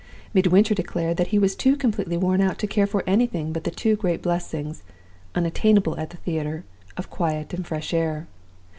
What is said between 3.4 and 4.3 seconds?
but the two great